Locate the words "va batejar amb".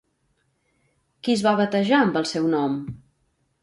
1.51-2.21